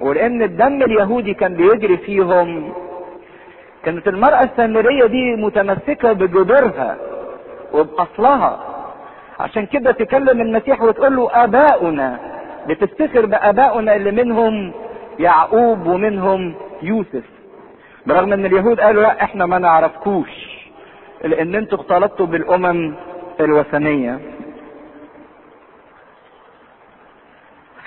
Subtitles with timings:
[0.00, 2.72] ولأن الدم اليهودي كان بيجري فيهم
[3.84, 6.96] كانت المرأة السامرية دي متمسكة بجدرها
[7.72, 8.60] وبأصلها.
[9.40, 12.18] عشان كده تكلم المسيح وتقول له آباؤنا
[12.68, 14.72] بتفتخر بآبائنا اللي منهم
[15.18, 17.24] يعقوب ومنهم يوسف.
[18.06, 20.60] برغم إن اليهود قالوا لا إحنا ما نعرفكوش
[21.24, 22.94] لأن أنتوا اختلطتوا بالأمم
[23.40, 24.18] الوثنية.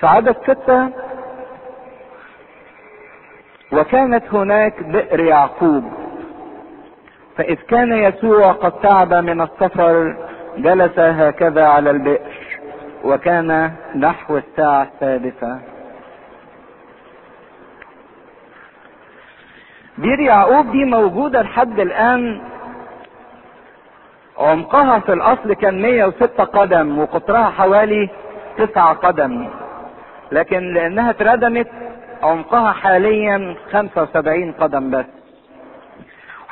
[0.00, 0.88] في عدد ستة
[3.74, 5.84] وكانت هناك بئر يعقوب.
[7.36, 10.16] فإذ كان يسوع قد تعب من السفر
[10.58, 12.58] جلس هكذا على البئر
[13.04, 15.58] وكان نحو الساعة السادسة.
[19.98, 22.40] بير يعقوب دي موجودة لحد الآن.
[24.38, 28.08] عمقها في الأصل كان 106 قدم وقطرها حوالي
[28.58, 29.48] 9 قدم.
[30.32, 31.68] لكن لأنها اتردمت
[32.24, 35.04] عمقها حاليا 75 قدم بس.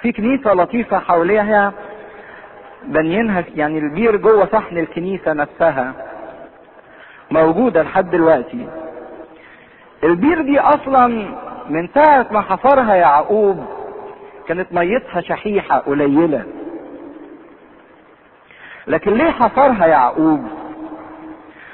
[0.02, 1.72] في كنيسة لطيفة حواليها
[2.84, 5.92] بنينها يعني البير جوه صحن الكنيسة نفسها.
[7.30, 8.69] موجودة لحد دلوقتي.
[10.05, 11.06] البير دي أصلا
[11.69, 13.64] من ساعة ما حفرها يعقوب
[14.48, 16.44] كانت ميتها شحيحة قليلة.
[18.86, 20.44] لكن ليه حفرها يعقوب؟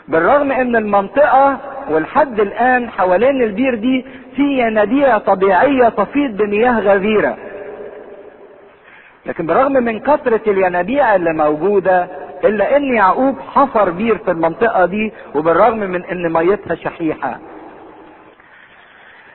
[0.09, 1.59] بالرغم إن المنطقة
[1.91, 7.37] ولحد الآن حوالين البير دي في ينابيع طبيعية تفيض بمياه غزيرة.
[9.27, 12.09] لكن بالرغم من كثرة الينابيع اللي موجودة
[12.45, 17.39] إلا ان يعقوب حفر بير في المنطقة دي وبالرغم من إن ميتها شحيحة.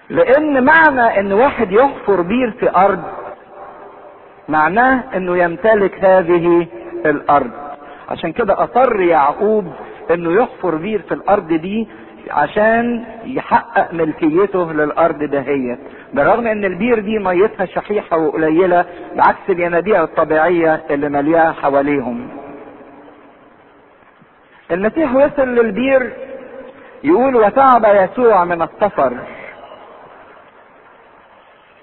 [0.10, 3.04] لإن معنى إن واحد يحفر بير في أرض
[4.50, 6.68] معناه إنه يمتلك هذه
[7.06, 7.52] الأرض.
[8.10, 9.74] عشان كده أصر يعقوب
[10.12, 11.88] إنه يحفر بير في الأرض دي
[12.30, 15.80] عشان يحقق ملكيته للأرض دهيت
[16.14, 18.86] بالرغم إن البير دي ميتها شحيحة وقليلة
[19.16, 22.28] بعكس الينابيع الطبيعية اللي ملياها حواليهم.
[24.72, 26.14] المسيح وصل للبير
[27.04, 29.14] يقول وتعب يسوع من السفر.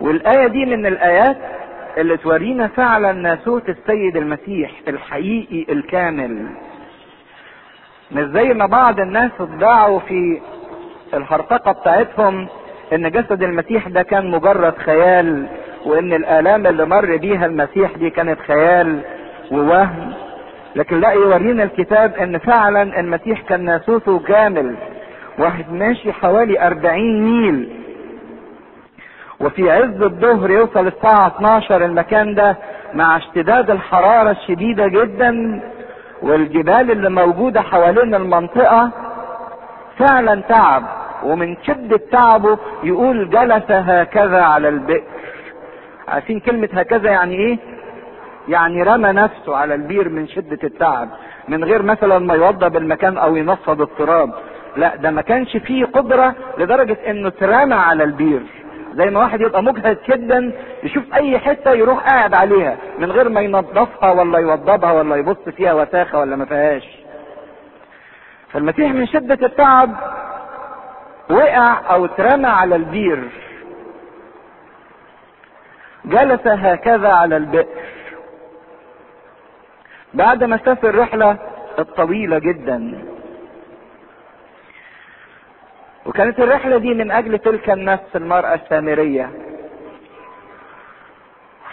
[0.01, 1.37] والآية دي من الآيات
[1.99, 6.47] اللي تورينا فعلا ناسوت السيد المسيح الحقيقي الكامل.
[8.13, 10.41] مش زي ما بعض الناس ادعوا في
[11.15, 12.49] الهرطقة بتاعتهم
[12.93, 15.47] إن جسد المسيح ده كان مجرد خيال
[15.87, 19.01] وإن الآلام اللي مر بيها المسيح دي كانت خيال
[19.53, 20.13] ووهم.
[20.77, 24.75] لكن لا يورينا الكتاب إن فعلا المسيح كان ناسوته كامل
[25.39, 27.69] واحد ماشي حوالي أربعين ميل.
[29.41, 32.57] وفي عز الظهر يوصل الساعة 12 المكان ده
[32.95, 35.61] مع اشتداد الحرارة الشديدة جدا.
[36.23, 38.91] والجبال اللي موجودة حوالين المنطقة
[39.99, 40.83] فعلا تعب
[41.25, 45.03] ومن شدة تعبه يقول جلس هكذا على البئر.
[46.09, 47.59] عارفين كلمة هكذا يعني إيه؟
[48.49, 51.09] يعني رمى نفسه على البير من شدة التعب
[51.49, 54.31] من غير مثلا ما يوضب المكان أو ينفض التراب.
[54.77, 58.43] لا ده ما كانش فيه قدرة لدرجة إنه اترمى على البير
[58.95, 60.53] زي ما واحد يبقى مجهد جدا
[60.83, 65.73] يشوف أي حتة يروح قاعد عليها من غير ما ينظفها ولا يوضبها ولا يبص فيها
[65.73, 66.99] وساخة ولا ما فيهاش.
[68.53, 69.91] فالمسيح من شدة التعب
[71.31, 73.29] وقع أو اترمى على البير
[76.05, 77.67] جلس هكذا على البئر.
[80.15, 81.37] بعد ما سافر الرحلة
[81.79, 83.10] الطويلة جدا.
[86.11, 89.31] وكانت الرحلة دي من أجل تلك النفس المرأة السامرية.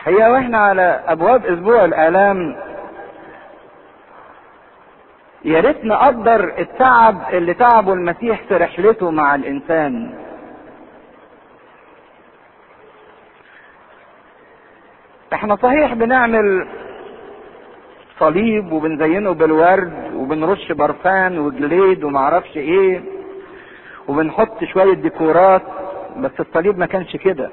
[0.04, 2.56] هي وإحنا على أبواب أسبوع الآلام.
[5.46, 10.14] يا ريت نقدر التعب اللي تعبه المسيح في رحلته مع الإنسان.
[15.34, 16.68] إحنا صحيح بنعمل
[18.20, 23.17] صليب وبنزينه بالورد وبنرش برفان وجليد ومعرفش إيه.
[24.08, 25.62] وبنحط شوية ديكورات
[26.18, 27.50] بس الصليب ما كانش كده.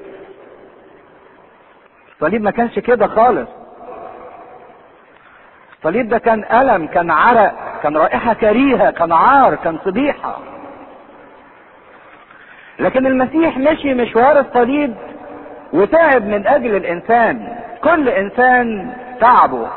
[2.15, 3.49] الصليب ما كانش كده خالص.
[5.77, 7.53] الصليب ده كان ألم كان عرق
[7.83, 10.37] كان رائحة كريهة كان عار كان فضيحة
[12.79, 14.95] لكن المسيح مشي مشوار الصليب
[15.73, 17.57] وتعب من أجل الإنسان.
[17.83, 19.67] كل إنسان تعبه.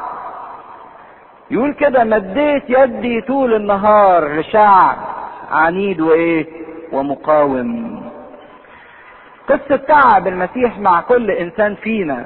[1.50, 4.96] يقول كده مديت يدي طول النهار لشعب
[5.52, 6.46] عنيد وإيه؟
[6.92, 8.02] ومقاوم.
[9.48, 12.24] قصة تعب المسيح مع كل إنسان فينا.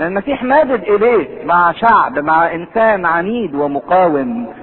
[0.00, 4.54] المسيح مادد إليه مع شعب مع إنسان عنيد ومقاوم.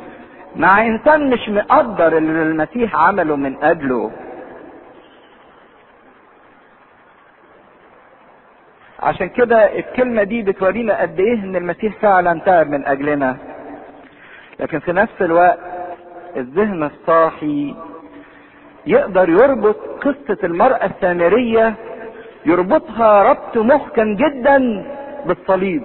[0.55, 4.11] مع إنسان مش مقدر اللي المسيح عمله من أجله.
[8.99, 13.37] عشان كده الكلمة دي بتورينا قد إيه إن المسيح فعلا تعب من أجلنا.
[14.59, 15.59] لكن في نفس الوقت
[16.35, 17.75] الذهن الصاحي
[18.89, 21.75] يقدر يربط قصة المرأة السامرية
[22.45, 24.85] يربطها ربط محكم جدا
[25.25, 25.83] بالصليب.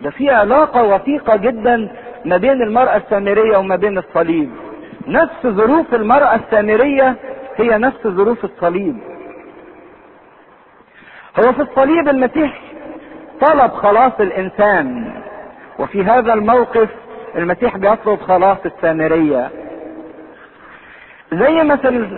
[0.00, 1.88] ده في علاقة وثيقة جدا
[2.24, 4.50] ما بين المرأة السامرية وما بين الصليب.
[5.06, 7.16] نفس ظروف المرأة السامرية
[7.56, 8.96] هي نفس ظروف الصليب.
[11.38, 12.60] هو في الصليب المسيح
[13.40, 15.12] طلب خلاص الإنسان
[15.78, 16.88] وفي هذا الموقف
[17.36, 19.50] المسيح بيطلب خلاص السامرية.
[21.32, 22.08] زي مثل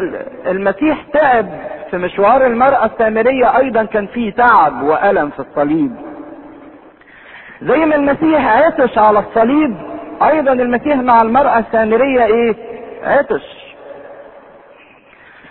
[0.46, 1.46] المسيح تعب
[1.90, 5.96] في مشوار المرأة السامرية أيضا كان فيه تعب وألم في الصليب.
[7.62, 9.76] زي ما المسيح عطش على الصليب
[10.22, 12.54] أيضا المسيح مع المرأة السامرية إيه؟
[13.04, 13.42] عطش.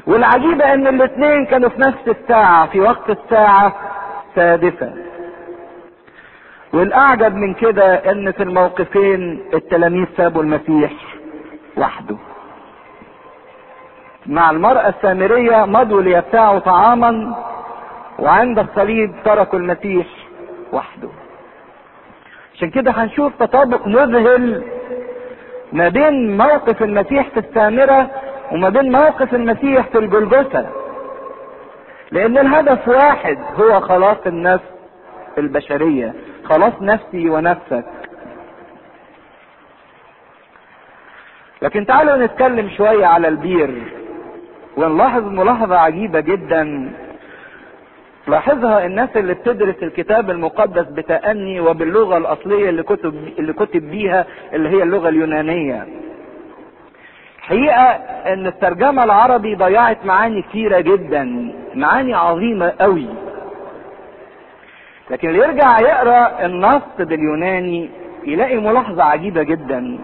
[0.07, 3.73] والعجيبة إن الاثنين كانوا في نفس الساعة في وقت الساعة
[4.29, 4.93] السادسة.
[6.73, 10.91] والأعجب من كده إن في الموقفين التلاميذ سابوا المسيح
[11.77, 12.15] وحده.
[14.25, 17.35] مع المرأة السامرية مضوا ليبتاعوا طعاما
[18.19, 20.07] وعند الصليب تركوا المسيح
[20.73, 21.09] وحده.
[22.55, 24.63] عشان كده هنشوف تطابق مذهل
[25.73, 28.09] ما بين موقف المسيح في السامرة
[28.51, 30.65] وما بين موقف المسيح في الجلجثة.
[32.11, 34.63] لأن الهدف واحد هو خلاص النفس
[35.37, 36.13] البشرية
[36.43, 37.85] خلاص نفسي ونفسك.
[41.61, 44.00] لكن تعالوا نتكلم شوية على البير.
[44.77, 46.91] ونلاحظ ملاحظة عجيبة جدا
[48.27, 54.69] لاحظها الناس اللي بتدرس الكتاب المقدس بتأني وباللغة الأصلية اللي كتب اللي كتب بيها اللي
[54.69, 55.87] هي اللغة اليونانية.
[57.41, 57.83] حقيقة
[58.33, 63.07] إن الترجمة العربي ضيعت معاني كتيرة جدا، معاني عظيمة قوي.
[65.09, 67.89] لكن اللي يرجع يقرأ النص باليوناني
[68.25, 69.99] يلاقي ملاحظة عجيبة جدا.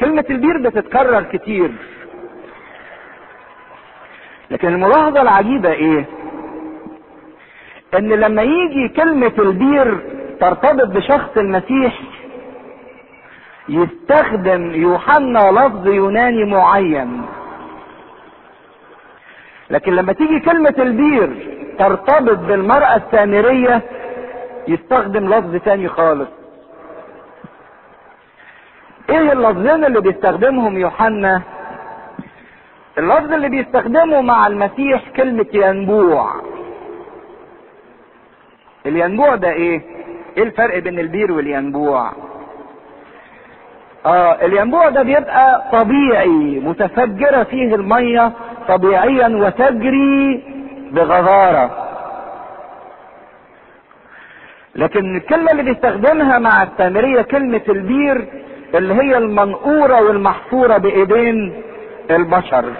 [0.00, 1.70] كلمة البير بتتكرر كتير.
[4.50, 6.04] لكن الملاحظة العجيبة إيه؟
[7.98, 10.00] إن لما يجي كلمة البير
[10.40, 12.00] ترتبط بشخص المسيح
[13.68, 17.22] يستخدم يوحنا لفظ يوناني معين.
[19.70, 23.82] لكن لما تيجي كلمة البير ترتبط بالمرأة السامرية
[24.68, 26.28] يستخدم لفظ تاني خالص.
[29.10, 31.42] إيه اللفظين اللي بيستخدمهم يوحنا؟
[32.98, 36.30] اللفظ اللي بيستخدمه مع المسيح كلمة ينبوع.
[38.86, 39.80] الينبوع ده إيه؟
[40.36, 42.12] إيه الفرق بين البير والينبوع؟
[44.06, 48.32] آه الينبوع ده بيبقى طبيعي متفجرة فيه المية
[48.68, 50.42] طبيعيا وتجري
[50.92, 51.82] بغزارة
[54.74, 58.26] لكن الكلمة اللي بيستخدمها مع السامرية كلمة البير
[58.74, 61.62] اللي هي المنقورة والمحفورة بإيدين
[62.10, 62.72] البشر.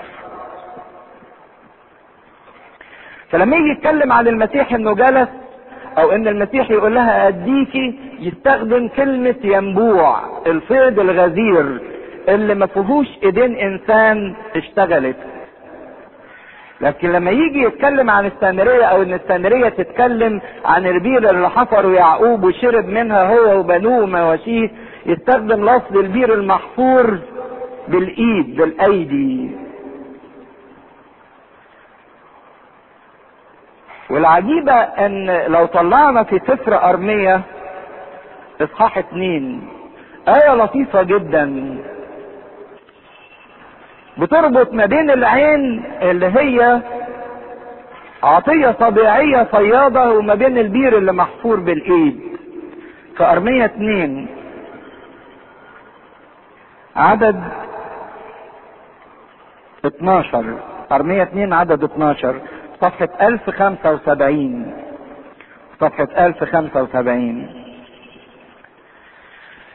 [3.30, 5.28] فلما يجي يتكلم عن المسيح إنه جلس
[5.98, 11.80] أو إن المسيح يقول لها اديكي يستخدم كلمة ينبوع الفيض الغزير
[12.28, 15.16] اللي ما فيهوش إيدين إنسان اشتغلت.
[16.80, 22.44] لكن لما يجي يتكلم عن السامرية أو إن السامرية تتكلم عن البير اللي حفروا يعقوب
[22.44, 24.70] وشرب منها هو وبنوه ومواشيه
[25.06, 27.18] يستخدم لفظ البير المحفور
[27.88, 29.50] بالإيد بالأيدي.
[34.10, 37.40] والعجيبة إن لو طلعنا في سفر أرمية
[38.60, 39.68] إصحاح اتنين.
[40.28, 41.76] آية لطيفة جدا.
[44.18, 46.80] بتربط ما بين العين اللي هي
[48.22, 52.20] عطية طبيعية فياضة وما بين البير اللي محفور بالإيد.
[53.16, 54.26] في أرمية اتنين.
[56.96, 57.42] عدد
[59.86, 60.44] 12
[60.92, 62.34] أرمية اتنين عدد 12
[62.80, 64.74] صفحة 1075
[65.80, 67.48] صفحة 1075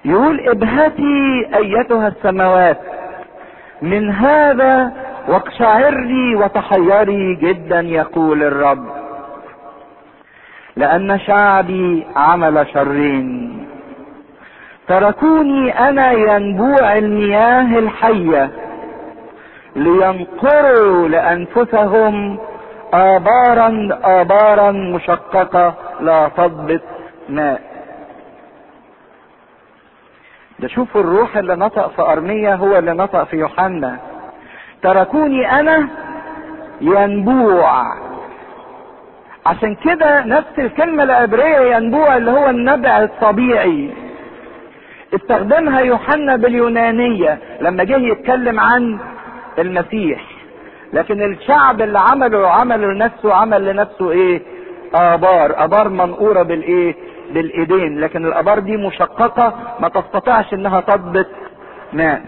[0.05, 2.77] يقول ابهتي أيتها السماوات.
[3.81, 4.91] من هذا
[5.27, 8.85] واقشعري وتحيري جدا يقول الرب.
[10.75, 13.51] لأن شعبي عمل شرين.
[14.87, 18.51] تركوني أنا ينبوع المياه الحية.
[19.75, 22.37] لينقروا لأنفسهم
[22.93, 25.73] آبارا آبارا مشققة.
[25.99, 26.81] لا تضبط
[27.29, 27.61] ماء.
[30.59, 33.97] ده شوفوا الروح اللي نطق في أرمية هو اللي نطق في يوحنا.
[34.83, 35.87] تركوني أنا
[36.81, 37.83] ينبوع.
[39.45, 43.89] عشان كده نفس الكلمة العبرية ينبوع اللي هو النبع الطبيعي.
[45.15, 47.39] استخدمها يوحنا باليونانية.
[47.61, 48.99] لما جه يتكلم عن
[49.61, 50.21] المسيح.
[50.93, 54.41] لكن الشعب اللي عمله عمل لنفسه عمل لنفسه إيه؟
[54.95, 55.63] آبار.
[55.63, 56.95] آبار منقورة بالإيه؟
[57.33, 57.99] بالإيدين.
[57.99, 61.27] لكن الآبار دي مشققة ما تستطيعش إنها تضبط
[61.93, 62.21] ماء.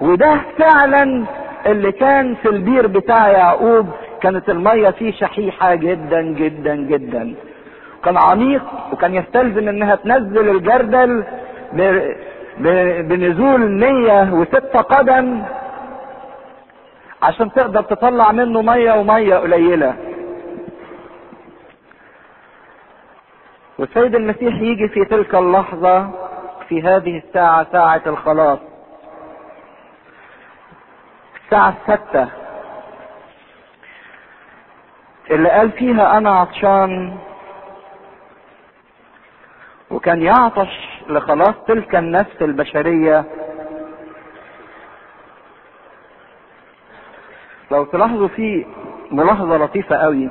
[0.00, 1.24] وده فعلا
[1.66, 3.86] اللي كان في البير بتاع يعقوب.
[4.22, 7.34] كانت المية فيه شحيحة جدا جدا جدا.
[8.04, 8.62] كان عميق
[8.92, 11.24] وكان يستلزم إنها تنزل الجردل
[13.02, 15.42] بنزول 106 قدم.
[17.22, 19.94] عشان تقدر تطلع منه مية ومية قليلة.
[23.78, 26.10] والسيد المسيح يجي في تلك اللحظة
[26.68, 28.58] في هذه الساعة ساعة الخلاص.
[31.44, 32.28] الساعة السادسه
[35.30, 37.18] اللي قال فيها أنا عطشان.
[39.90, 43.24] وكان يعطش لخلاص تلك النفس البشرية
[47.72, 48.64] لو تلاحظوا في
[49.10, 50.28] ملاحظة لطيفة قوي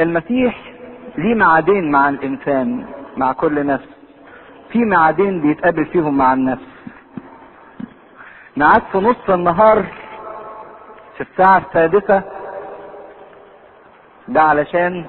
[0.00, 0.72] المسيح
[1.18, 3.88] ليه معادين مع الإنسان مع كل نفس.
[4.72, 6.66] في معادين بيتقابل فيهم مع النفس.
[8.56, 9.84] ميعاد في نص النهار
[11.16, 12.22] في الساعة السادسة
[14.28, 15.04] ده علشان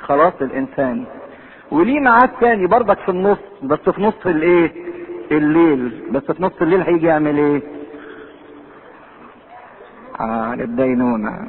[0.00, 1.04] خلاص الإنسان.
[1.70, 4.72] وليه ميعاد تاني برضك في النص بس في نص الإيه؟
[5.30, 6.02] الليل.
[6.10, 7.62] بس في نص الليل هيجي يعمل إيه؟
[10.54, 11.48] آه للدينونة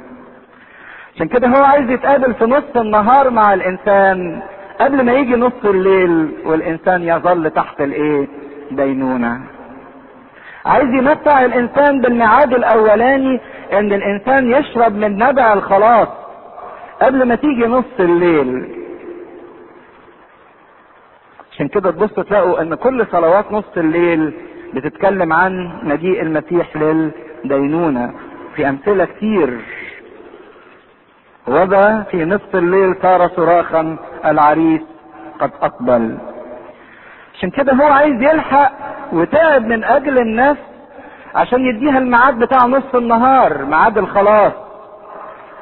[1.14, 4.42] عشان كده هو عايز يتقابل في نص النهار مع الإنسان
[4.80, 8.26] قبل ما يجي نص الليل والإنسان يظل تحت الإيه؟
[8.70, 9.40] دينونة.
[10.66, 13.40] عايز يمتع الإنسان بالميعاد الأولاني
[13.72, 16.08] إن الإنسان يشرب من نبع الخلاص
[17.02, 18.68] قبل ما تيجي نص الليل.
[21.52, 24.32] عشان كده تبصوا تلاقوا إن كل صلوات نص الليل
[24.74, 28.14] بتتكلم عن مجيء المسيح للدينونة.
[28.56, 29.60] في أمثلة كتير.
[31.46, 34.80] وذا في نصف الليل صار صراخا العريس
[35.40, 36.18] قد أقبل.
[37.34, 38.72] عشان كده هو عايز يلحق
[39.12, 40.62] وتعب من أجل النفس
[41.34, 44.52] عشان يديها الميعاد بتاع نصف النهار ميعاد الخلاص.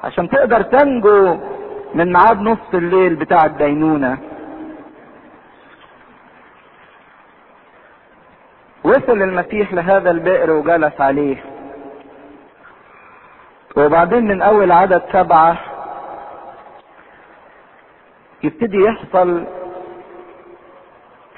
[0.04, 1.38] عشان تقدر تنجو
[1.94, 4.18] من ميعاد نصف الليل بتاع الدينونة.
[8.84, 11.53] وصل المسيح لهذا البئر وجلس عليه.
[13.76, 15.58] وبعدين من أول عدد سبعة
[18.44, 19.44] يبتدي يحصل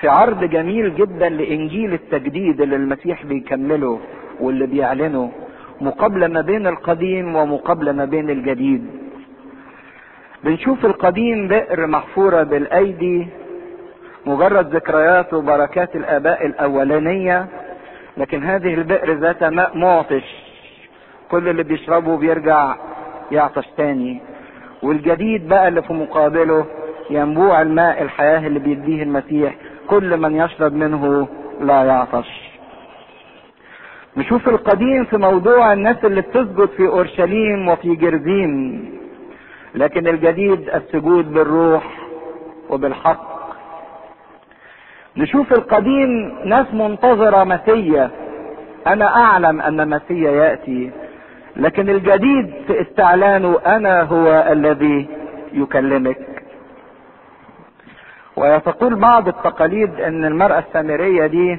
[0.00, 4.00] في عرض جميل جدا لإنجيل التجديد اللي المسيح بيكمله
[4.40, 5.32] واللي بيعلنه
[5.80, 8.86] مقابلة ما بين القديم ومقابلة ما بين الجديد.
[10.44, 13.28] بنشوف القديم بئر محفورة بالأيدي
[14.26, 17.46] مجرد ذكريات وبركات الآباء الأولانية
[18.16, 20.35] لكن هذه البئر ذات ماء معطش.
[21.30, 22.76] كل اللي بيشربه بيرجع
[23.32, 24.20] يعطش تاني.
[24.82, 26.66] والجديد بقى اللي في مقابله
[27.10, 29.54] ينبوع الماء الحياة اللي بيديه المسيح.
[29.88, 31.28] كل من يشرب منه
[31.60, 32.50] لا يعطش.
[34.16, 38.84] نشوف القديم في موضوع الناس اللي بتسجد في أورشليم وفي جرزيم.
[39.74, 41.98] لكن الجديد السجود بالروح
[42.70, 43.36] وبالحق.
[45.16, 48.10] نشوف القديم ناس منتظرة مسيا.
[48.86, 50.90] أنا أعلم أن مسيا يأتي.
[51.56, 55.08] لكن الجديد في استعلانه أنا هو الذي
[55.52, 56.18] يكلمك.
[58.36, 61.58] ويتقول بعض التقاليد إن المرأة السامرية دي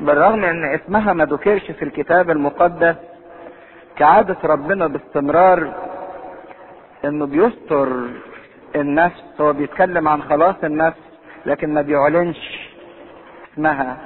[0.00, 2.96] بالرغم إن اسمها ما ذكرش في الكتاب المقدس
[3.98, 5.72] كعادة ربنا باستمرار
[7.04, 7.88] إنه بيستر
[8.76, 10.98] النفس هو بيتكلم عن خلاص النفس
[11.46, 12.68] لكن ما بيعلنش
[13.52, 13.96] اسمها.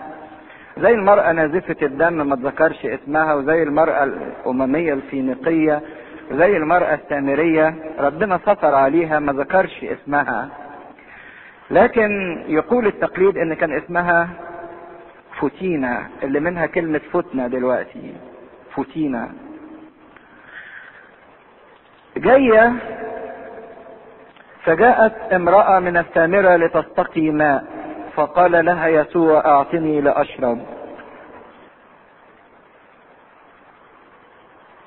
[0.78, 5.80] زي المرأة نازفة الدم ما تذكرش اسمها وزي المرأة الأممية الفينيقية
[6.30, 10.48] وزي المرأة السامرية ربنا ستر عليها ما ذكرش اسمها.
[11.70, 12.10] لكن
[12.48, 14.28] يقول التقليد إن كان اسمها
[15.40, 18.14] فوتينا اللي منها كلمة فتنة دلوقتي
[18.74, 19.28] فوتينا.
[22.16, 22.72] جاية
[24.64, 27.79] فجاءت امرأة من السامرة لتستقي ماء.
[28.16, 30.58] فقال لها يسوع أعطني لأشرب.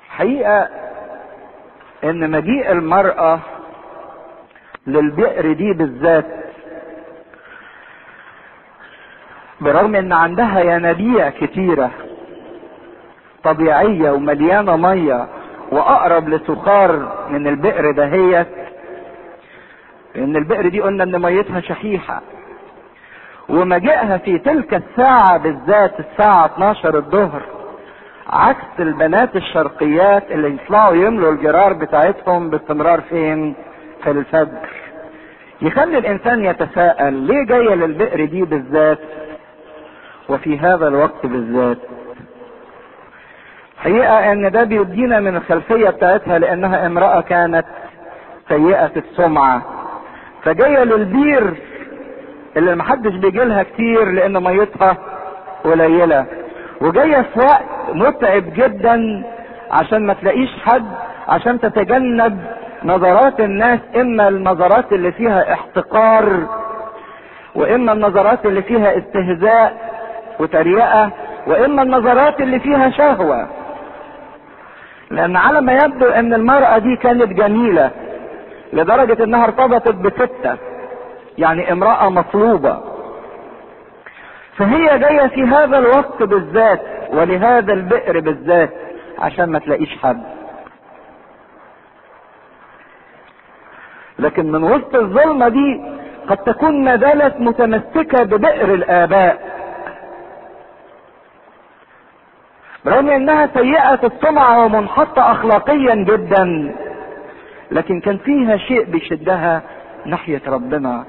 [0.08, 0.68] حقيقة
[2.04, 3.40] إن مجيء المرأة
[4.86, 6.26] للبئر دي بالذات
[9.60, 11.90] برغم إن عندها ينابيع كتيرة
[13.44, 15.28] طبيعية ومليانة مية
[15.70, 18.48] وأقرب لسخار من البئر دهيت
[20.14, 22.20] لأن البئر دي قلنا إن ميتها شحيحة.
[23.48, 27.42] ومجيئها في تلك الساعة بالذات الساعة 12 الظهر.
[28.30, 33.54] عكس البنات الشرقيات اللي يطلعوا يملوا الجرار بتاعتهم باستمرار فين؟
[34.04, 34.68] في الفجر.
[35.62, 38.98] يخلي الإنسان يتساءل ليه جاية للبئر دي بالذات؟
[40.28, 41.78] وفي هذا الوقت بالذات.
[43.78, 47.66] حقيقة إن ده بيدينا من الخلفية بتاعتها لأنها امرأة كانت
[48.48, 49.62] سيئة السمعة.
[50.42, 51.54] فجاية للبير
[52.56, 54.96] اللي محدش بيجي لها كتير لأن ميتها
[55.64, 56.26] قليلة.
[56.80, 59.24] وجاية في وقت متعب جدا
[59.70, 60.84] عشان ما تلاقيش حد
[61.28, 62.40] عشان تتجنب
[62.84, 66.46] نظرات الناس إما النظرات اللي فيها احتقار
[67.54, 69.76] وإما النظرات اللي فيها استهزاء
[70.40, 71.10] وتريقة
[71.46, 73.46] وإما النظرات اللي فيها شهوة.
[75.10, 77.90] لأن على ما يبدو إن المرأة دي كانت جميلة
[78.72, 80.56] لدرجة إنها ارتبطت بستة.
[81.38, 82.80] يعني امرأة مطلوبة.
[84.56, 86.80] فهي جاية في هذا الوقت بالذات
[87.12, 88.70] ولهذا البئر بالذات
[89.18, 90.22] عشان ما تلاقيش حد.
[94.18, 95.82] لكن من وسط الظلمة دي
[96.28, 99.54] قد تكون زالت متمسكة ببئر الآباء.
[102.84, 106.74] برغم إنها سيئة السمعة ومنحطة اخلاقيا جدا
[107.70, 109.62] لكن كان فيها شيء بيشدها
[110.06, 111.04] ناحية ربنا.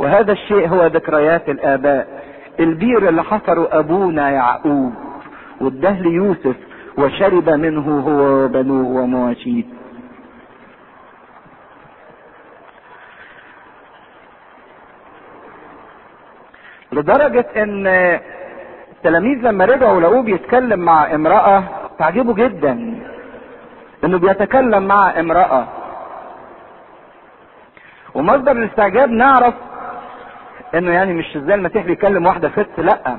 [0.00, 2.30] وهذا الشيء هو ذكريات الآباء.
[2.60, 4.94] البير اللي حفروا أبونا يعقوب
[5.60, 6.56] واداه ليوسف
[6.98, 9.64] وشرب منه هو وبنوه ومواشيه
[16.92, 17.86] لدرجة إن
[18.92, 21.64] التلاميذ لما رجعوا لقوه بيتكلم مع امرأة
[21.98, 23.00] تعجبوا جدا.
[24.04, 25.64] إنه بيتكلم مع امرأة.
[28.14, 29.54] ومصدر الاستعجاب نعرف
[30.74, 33.16] إنه يعني مش إزاي المسيح بيكلم واحدة ست لأ.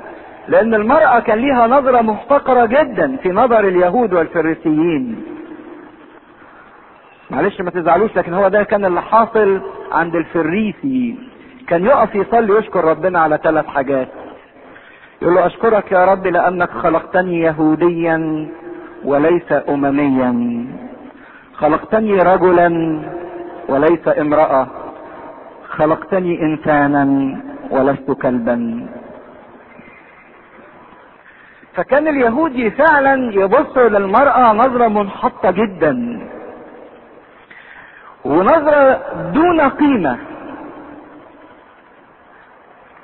[0.48, 5.24] لأن المرأة كان ليها نظرة محتقرة جدا في نظر اليهود والفريسيين.
[7.30, 9.62] معلش ما تزعلوش لكن هو ده كان اللي حاصل
[9.92, 11.16] عند الفريسي.
[11.68, 14.08] كان يقف يصلي ويشكر ربنا على ثلاث حاجات.
[15.22, 18.48] يقول له أشكرك يا رب لأنك خلقتني يهوديا
[19.04, 20.66] وليس امميا.
[21.56, 23.02] خلقتني رجلا
[23.70, 24.68] وليس امرأة.
[25.82, 27.04] خلقتني إنسانا
[27.70, 28.88] ولست كلبا.
[31.76, 35.94] فكان اليهودي فعلا يبص للمرأة نظرة منحطة جدا
[38.26, 39.02] ونظرة
[39.34, 40.18] دون قيمة.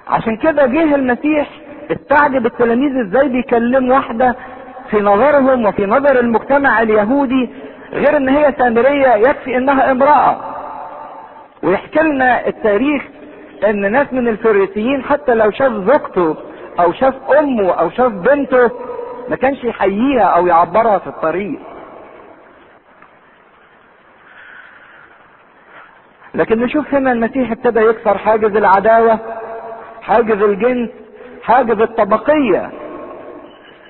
[0.08, 1.50] عشان كده جه المسيح
[1.92, 4.36] استعجب التلاميذ إزاي بيكلم واحدة
[4.90, 7.50] في نظرهم وفي نظر المجتمع اليهودي
[7.94, 10.57] غير إن هي سامرية يكفي إنها امرأة.
[11.64, 13.04] ويحكي لنا التاريخ
[13.68, 16.36] إن ناس من الفريسيين حتى لو شاف زوجته
[16.80, 18.72] أو شاف أمه أو شاف بنته
[19.30, 21.60] ما كانش يحييها أو يعبرها في الطريق.
[26.36, 29.20] لكن نشوف هنا المسيح ابتدى يكسر حاجز العداوة
[30.02, 30.90] حاجز الجنس
[31.44, 32.72] حاجز الطبقية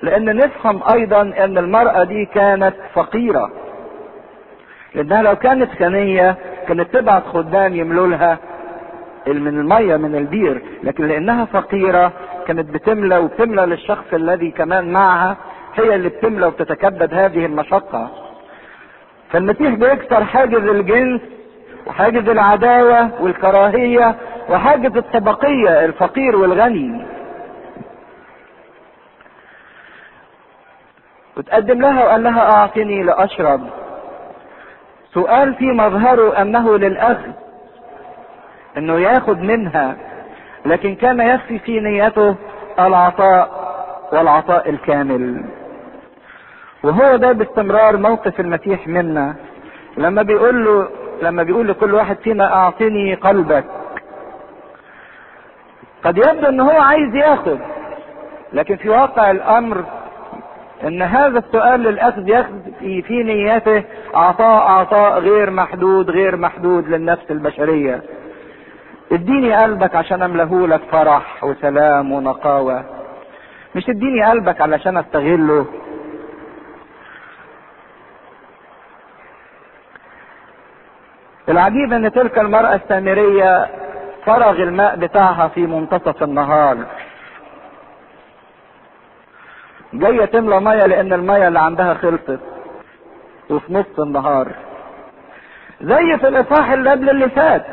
[0.02, 3.50] لأن نفهم أيضا إن المرأة دي كانت فقيرة.
[4.94, 6.36] لأنها لو كانت غنية
[6.68, 8.38] كانت تبعت خدام يملوا لها
[9.26, 10.62] من المية من البير.
[10.82, 12.12] لكن لأنها فقيرة
[12.46, 15.36] كانت بتملى وبتملى للشخص الذي كمان معها
[15.74, 18.10] هي اللي بتملى وبتتكبد هذه المشقة.
[19.30, 21.20] فالمسيح بيكسر حاجز الجنس
[21.86, 24.14] وحاجز العداوة والكراهية
[24.50, 27.06] وحاجز الطبقية الفقير والغني.
[31.36, 33.60] وتقدم لها وقال لها أعطني لأشرب.
[35.18, 37.30] سؤال في مظهره أنه للاخذ
[38.76, 39.96] إنه ياخد منها
[40.66, 42.34] لكن كان يخفي في نيته
[42.78, 43.50] العطاء
[44.12, 45.44] والعطاء الكامل.
[46.82, 49.34] وهو ده باستمرار موقف المسيح منا.
[49.96, 50.88] لما بيقول له
[51.22, 53.64] لما بيقول لكل واحد فينا أعطني قلبك.
[56.04, 57.58] قد يبدو إن هو عايز ياخد
[58.52, 59.84] لكن في واقع الأمر
[60.84, 68.02] إن هذا السؤال للاخذ يخفي في نيته عطاء عطاء غير محدود غير محدود للنفس البشرية.
[69.12, 72.84] اديني قلبك عشان املهولك فرح وسلام ونقاوة.
[73.74, 75.66] مش اديني قلبك علشان أستغله.
[81.48, 83.66] العجيب إن تلك المرأة السامرية
[84.26, 86.76] فرغ الماء بتاعها في منتصف النهار.
[89.92, 92.40] جاية تملى مية لأن المية اللي عندها خلصت.
[93.50, 94.48] وفي نص النهار.
[95.80, 97.66] زي في الإصحاح اللي قبل اللي فات.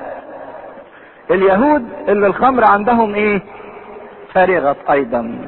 [1.31, 3.41] اليهود اللي الخمر عندهم إيه؟
[4.33, 5.47] فرغت أيضا.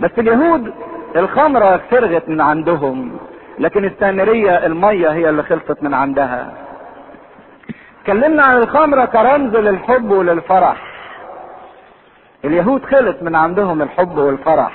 [0.00, 0.74] بس اليهود
[1.16, 3.16] الخمرة فرغت من عندهم.
[3.58, 6.52] لكن السامرية المية هي اللي خلصت من عندها.
[8.00, 10.76] اتكلمنا عن الخمرة كرمز للحب وللفرح.
[12.44, 14.72] اليهود خلص من عندهم الحب والفرح.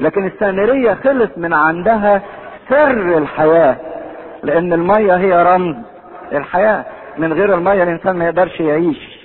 [0.00, 2.22] لكن السامرية خلص من عندها
[2.68, 3.76] سر الحياة
[4.42, 5.76] لأن المية هي رمز
[6.32, 6.84] الحياة.
[7.18, 9.20] من غير المية الإنسان ما يقدرش يعيش.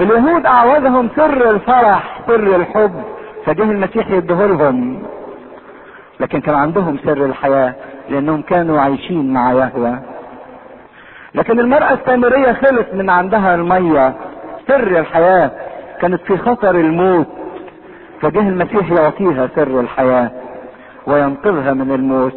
[0.00, 3.02] اليهود اعوزهم سر الفرح سر الحب.
[3.46, 5.02] فجه المسيح يديهولهم.
[6.20, 7.74] لكن كان عندهم سر الحياة
[8.10, 10.02] لأنهم كانوا عايشين مع يهوه
[11.34, 14.14] لكن المرأة السامرية خلص من عندها المية
[14.68, 15.50] سر الحياة.
[16.00, 17.26] كانت في خطر الموت.
[18.22, 20.30] فجه المسيح يعطيها سر الحياة
[21.06, 22.36] وينقذها من الموت.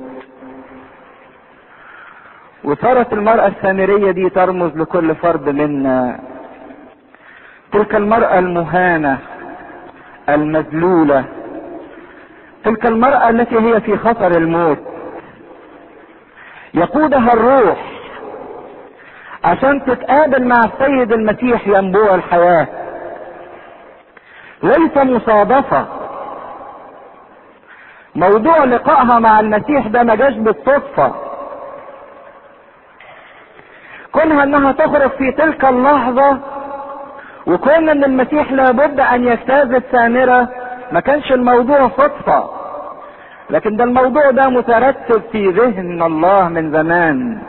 [2.64, 6.20] وصارت المرأة السامرية دي ترمز لكل فرد منا.
[7.72, 9.18] تلك المرأة المهانة
[10.30, 11.24] المذلولة.
[12.64, 14.80] تلك المرأة التي هي في خطر الموت.
[16.74, 17.78] يقودها الروح
[19.44, 22.68] عشان تتقابل مع السيد المسيح ينبوع الحياة.
[24.64, 25.86] ليس مصادفة.
[28.16, 31.12] موضوع لقائها مع المسيح ده ما جاش بالصدفة.
[34.12, 36.38] كونها إنها تخرج في تلك اللحظة
[37.48, 40.50] وكون إن المسيح لابد أن يجتاز السامرة
[40.92, 42.50] ما كانش الموضوع صدفة.
[43.50, 47.42] لكن ده الموضوع ده مترتب في ذهن الله من زمان.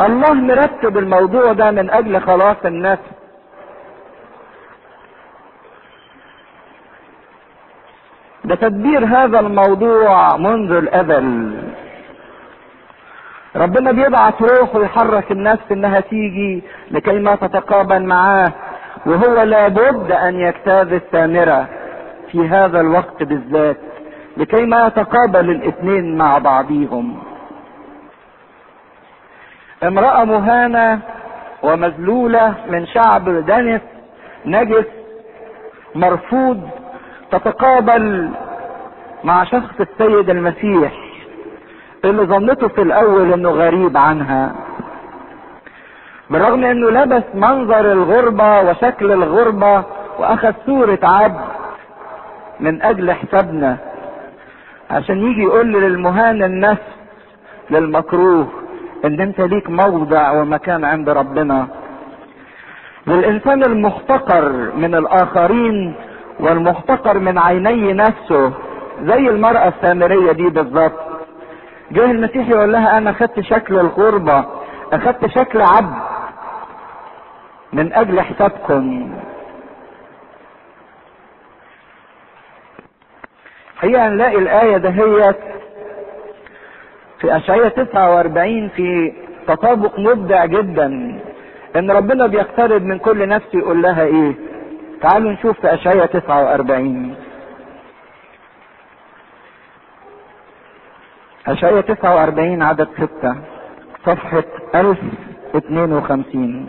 [0.00, 3.17] الله مرتب الموضوع ده من أجل خلاص النفس.
[8.48, 11.52] ده تدبير هذا الموضوع منذ الازل
[13.56, 18.52] ربنا بيبعت روح ويحرك النفس إنها تيجي لكي ما تتقابل معاه
[19.06, 21.66] وهو لابد أن يجتاز السامرة
[22.32, 23.76] في هذا الوقت بالذات
[24.36, 27.18] لكي ما يتقابل الاثنين مع بعضيهم.
[29.82, 31.00] امرأة مهانة
[31.62, 33.80] ومذلولة من شعب دنس
[34.46, 34.84] نجس
[35.94, 36.68] مرفوض
[37.30, 38.30] تتقابل
[39.24, 40.92] مع شخص السيد المسيح
[42.04, 44.54] اللي ظنته في الأول إنه غريب عنها.
[46.30, 49.84] بالرغم إنه لبس منظر الغربة وشكل الغربة
[50.18, 51.40] وأخذ صورة عبد
[52.60, 53.76] من أجل حسابنا
[54.90, 56.88] عشان يجي يقول للمهان النفس
[57.70, 58.46] للمكروه
[59.04, 61.66] إن أنت ليك موضع ومكان عند ربنا.
[63.06, 65.94] للإنسان المحتقر من الآخرين
[66.40, 68.52] والمحتقر من عيني نفسه
[69.02, 71.00] زي المرأة السامرية دي بالظبط
[71.90, 74.44] جه المسيح يقول لها أنا خدت شكل الغربة
[74.92, 75.98] اخدت شكل عبد
[77.72, 79.12] من أجل حسابكم
[83.76, 85.36] حقيقة نلاقي الآية دهيت
[87.20, 89.12] في أشعية 49 في
[89.46, 90.86] تطابق مبدع جدا
[91.76, 94.34] إن ربنا بيقترب من كل نفس يقول لها إيه؟
[95.00, 97.14] تعالوا نشوف في أشعية 49
[101.46, 103.34] أشعية 49 عدد 6
[104.06, 106.66] صفحة 1052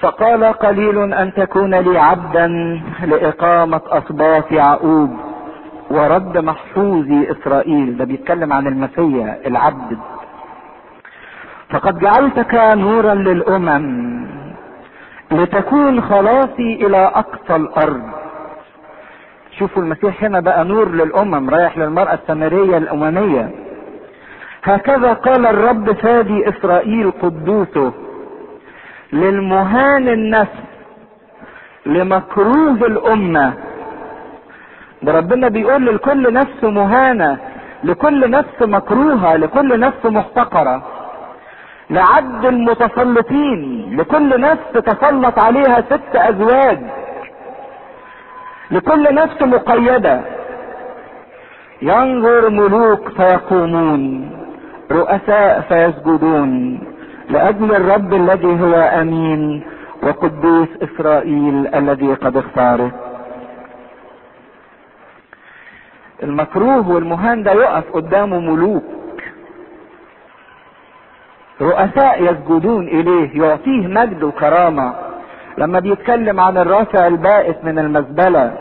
[0.00, 2.46] فقال قليل أن تكون لي عبدا
[3.04, 5.10] لإقامة أصباط يعقوب
[5.90, 7.96] ورد محفوظي إسرائيل.
[7.96, 9.98] ده بيتكلم عن المسيا العبد.
[11.70, 14.18] فقد جعلتك نورا للأمم
[15.32, 18.02] لتكون خلاصي إلى أقصى الأرض.
[19.58, 23.50] شوفوا المسيح هنا بقى نور للأمم رايح للمرأة السامرية الأممية.
[24.64, 27.92] هكذا قال الرب فادي إسرائيل قدوسه
[29.12, 30.62] للمهان النفس
[31.86, 33.52] لمكروه الأمة.
[35.02, 37.38] ده ربنا بيقول لكل نفس مهانة
[37.84, 40.82] لكل نفس مكروهة لكل نفس محتقرة.
[41.90, 46.78] لعد المتسلطين لكل نفس تسلط عليها ست أزواج.
[48.70, 50.20] لكل نفس مقيدة.
[51.82, 54.30] ينظر ملوك فيقومون
[54.90, 56.80] رؤساء فيسجدون.
[57.30, 59.62] لأجل الرب الذي هو أمين
[60.02, 62.90] وقدوس إسرائيل الذي قد اختاره.
[66.22, 68.97] المكروه والمهان ده يقف قدامه ملوك.
[71.60, 74.94] رؤساء يسجدون إليه يعطيه مجد وكرامة.
[75.58, 78.52] لما بيتكلم عن الرافع البائس من المزبلة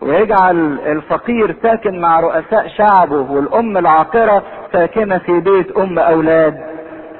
[0.00, 6.60] ويجعل الفقير ساكن مع رؤساء شعبه والأم العاقرة ساكنة في بيت أم أولاد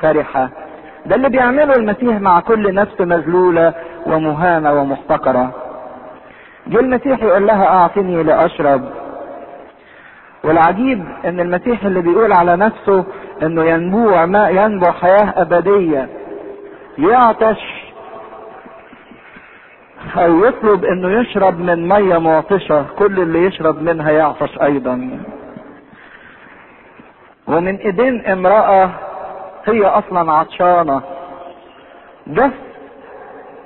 [0.03, 0.49] فرحة.
[1.07, 3.75] ده اللي بيعمله المسيح مع كل نفس مذلولة
[4.07, 5.51] ومهانة ومحتقرة.
[6.66, 8.83] جه المسيح يقول لها أعطني لأشرب.
[10.45, 13.05] والعجيب إن المسيح اللي بيقول على نفسه
[13.42, 16.09] إنه ينبوع ماء ينبع حياة أبدية.
[16.98, 17.90] يعطش.
[20.16, 22.87] أو يطلب إنه يشرب من مية معطشة.
[22.98, 25.20] كل اللي يشرب منها يعطش أيضا.
[27.46, 28.90] ومن ايدين امرأة
[29.64, 31.03] هي أصلا عطشانة.
[32.26, 32.53] بس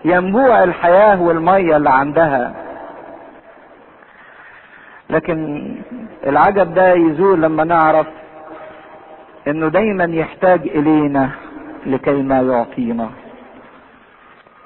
[0.05, 2.55] ينبوع الحياة والمية اللي عندها.
[5.11, 5.69] لكن
[6.27, 8.07] العجب ده يزول لما نعرف
[9.49, 11.31] إنه دايما يحتاج إلينا
[11.87, 13.11] لكي ما يعطينا.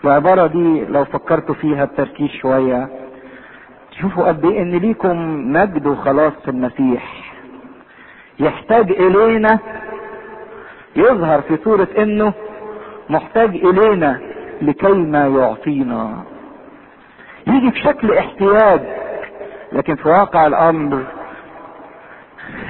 [0.04, 2.88] العبارة دي لو فكرتوا فيها بتركيز شوية
[3.90, 5.16] تشوفوا قد إيه إن ليكم
[5.52, 7.32] مجد وخلاص في المسيح.
[8.40, 9.58] يحتاج إلينا
[10.96, 12.32] يظهر في صورة إنه
[13.10, 14.20] محتاج إلينا
[14.62, 16.22] لكي ما يعطينا.
[17.46, 18.80] يجي في شكل احتياج
[19.72, 21.04] لكن في واقع الأمر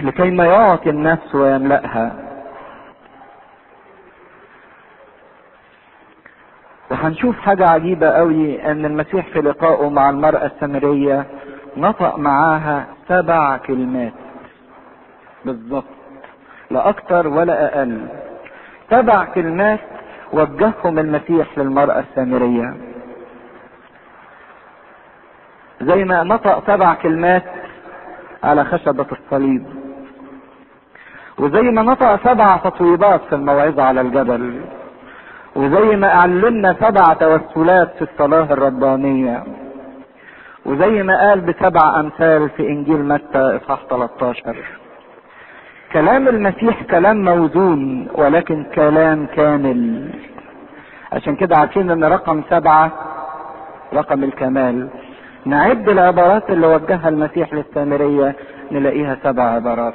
[0.02, 2.12] لكي ما يعطي النفس ويملأها.
[6.90, 11.26] وهنشوف حاجة عجيبة قوي إن المسيح في لقائه مع المرأة السامرية
[11.76, 14.12] نطق معاها سبع كلمات.
[15.44, 15.84] بالظبط
[16.70, 18.06] لا أكتر ولا أقل.
[18.90, 19.80] سبع كلمات
[20.32, 22.76] وجههم المسيح للمرأة السامرية.
[25.82, 27.44] زي ما نطق سبع كلمات
[28.44, 29.66] على خشبة الصليب.
[31.38, 34.60] وزي ما نطق سبع تطويبات في الموعظة على الجبل
[35.56, 39.44] وزي ما علمنا سبع توسلات في الصلاة الربانية
[40.66, 44.54] وزي ما قال بسبع أمثال في إنجيل متى إصحاح 13
[45.92, 50.10] كلام المسيح كلام موزون ولكن كلام كامل.
[51.12, 52.92] عشان كده عارفين إن رقم سبعة
[53.94, 54.88] رقم الكمال.
[55.48, 58.34] نعد العبارات اللي وجهها المسيح للسامرية
[58.72, 59.94] نلاقيها سبع عبارات.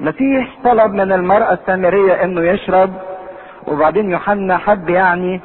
[0.00, 2.90] المسيح طلب من المرأة السامرية إنه يشرب
[3.66, 5.40] وبعدين يوحنا حب يعني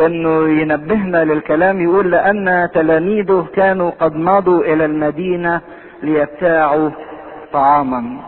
[0.00, 5.60] إنه ينبهنا للكلام يقول لأن تلاميذه كانوا قد مضوا إلى المدينة
[6.02, 6.90] ليبتاعوا
[7.52, 8.20] طعاما.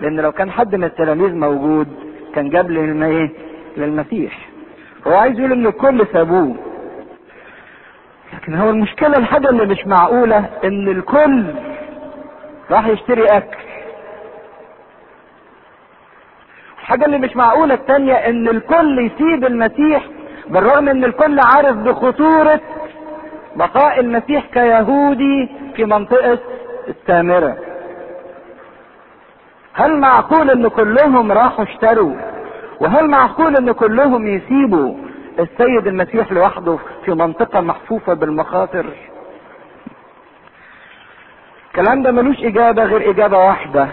[0.00, 1.88] لأن لو كان حد من التلاميذ موجود
[2.34, 2.70] كان جاب
[3.76, 4.48] للمسيح.
[5.06, 6.56] هو عايز يقول ان الكل سابوه.
[8.44, 11.44] لكن هو المشكلة الحاجة اللي مش معقولة إن الكل
[12.70, 13.56] راح يشتري أكل.
[16.80, 20.04] الحاجة اللي مش معقولة التانية إن الكل يسيب المسيح
[20.46, 22.60] بالرغم إن الكل عارف بخطورة
[23.56, 26.38] بقاء المسيح كيهودي في منطقة
[26.88, 27.56] السامرة
[29.74, 32.14] هل معقول إن كلهم راحوا اشتروا؟
[32.80, 35.03] وهل معقول إن كلهم يسيبوا؟
[35.38, 38.86] السيد المسيح لوحده في منطقة محفوفة بالمخاطر.
[41.70, 43.88] الكلام ده ملوش إجابة غير إجابة واحدة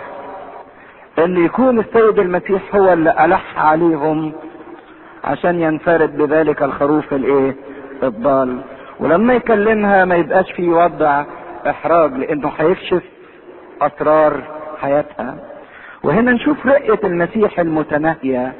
[1.19, 4.33] إن يكون السيد المسيح هو اللي ألح عليهم
[5.23, 7.55] عشان ينفرد بذلك الخروف الإيه؟
[8.03, 8.61] الضال.
[8.99, 11.23] ولما يكلمها ما يبقاش في وضع
[11.69, 13.03] إحراج لأنه هيكشف
[13.81, 14.41] أسرار
[14.81, 15.35] حياتها.
[16.03, 18.53] وهنا نشوف رقة المسيح المتناهية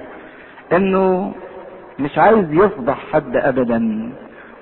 [0.74, 1.34] إنه
[2.02, 4.10] مش عايز يفضح حد ابدا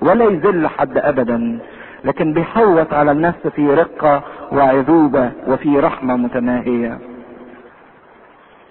[0.00, 1.58] ولا يذل حد ابدا
[2.04, 4.22] لكن بيحوط على النفس في رقة
[4.52, 6.98] وعذوبة وفي رحمة متناهية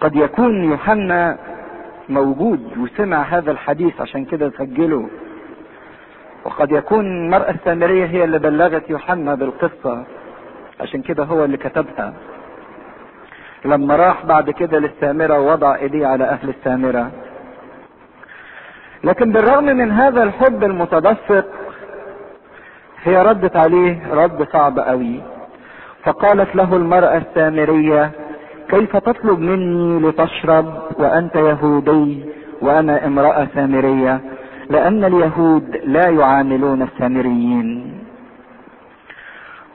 [0.01, 1.38] قد يكون يوحنا
[2.10, 5.10] موجود وسمع هذا الحديث عشان كده سجله.
[6.45, 10.03] وقد يكون المرأة السامرية هي اللي بلغت يوحنا بالقصة
[10.82, 12.13] عشان كده هو اللي كتبها.
[13.65, 17.12] لما راح بعد كده للسامرة ووضع إيديه على أهل السامرة.
[19.03, 21.45] لكن بالرغم من هذا الحب المتدفق
[23.03, 25.21] هي ردت عليه رد صعب قوي.
[26.03, 28.12] فقالت له المرأة السامرية
[28.69, 30.65] كيف تطلب مني لتشرب
[30.99, 32.25] وأنت يهودي
[32.62, 34.19] وأنا امرأة سامرية؟
[34.69, 37.93] لأن اليهود لا يعاملون السامريين.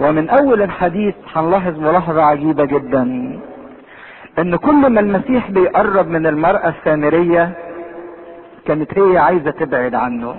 [0.01, 3.03] ومن أول الحديث هنلاحظ ملاحظة عجيبة جدا
[4.39, 7.51] إن كل ما المسيح بيقرب من المرأة السامرية
[8.67, 10.37] كانت هي عايزة تبعد عنه.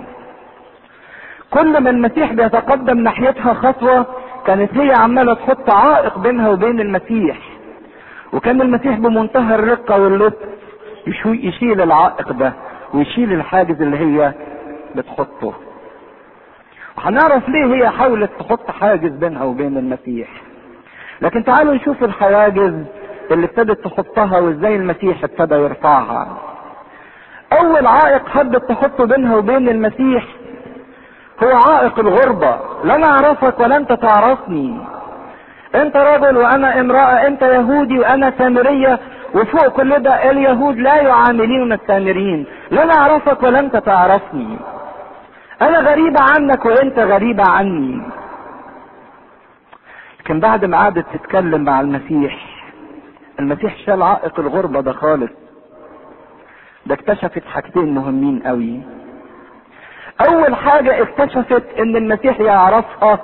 [1.50, 4.06] كل ما المسيح بيتقدم ناحيتها خطوة
[4.46, 7.38] كانت هي عمالة تحط عائق بينها وبين المسيح.
[8.32, 10.38] وكان المسيح بمنتهى الرقة واللطف
[11.26, 12.52] يشيل العائق ده
[12.94, 14.34] ويشيل الحاجز اللي هي
[14.96, 15.52] بتحطه.
[16.98, 20.28] هنعرف ليه هي حاولت تحط حاجز بينها وبين المسيح.
[21.22, 22.74] لكن تعالوا نشوف الحواجز
[23.30, 26.38] اللي ابتدت تحطها وازاي المسيح ابتدى يرفعها.
[27.62, 30.24] أول عائق حبت تحطه بينها وبين المسيح
[31.42, 32.58] هو عائق الغربة.
[32.84, 34.80] لا اعرفك ولا انت تعرفني
[35.74, 38.98] أنت رجل وأنا امرأة أنت يهودي وأنا سامرية.
[39.34, 42.46] وفوق كل ده اليهود لا يعاملون السامريين.
[42.70, 44.58] لا اعرفك ولا انت تعرفني
[45.62, 48.02] أنا غريبة عنك وأنت غريبة عني.
[50.20, 52.36] لكن بعد ما قعدت تتكلم مع المسيح
[53.40, 55.45] المسيح شال عائق الغربة ده خالص.
[56.86, 58.80] ده اكتشفت حاجتين مهمين قوي.
[60.28, 63.18] أول حاجة اكتشفت إن المسيح يعرفها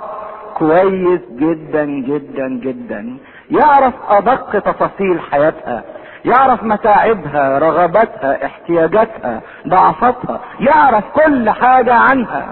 [0.54, 3.16] كويس جدا جدا جدا.
[3.50, 5.84] يعرف أدق تفاصيل حياتها.
[6.24, 10.40] يعرف متاعبها رغباتها احتياجاتها ضعفاتها.
[10.60, 12.48] يعرف كل حاجة عنها.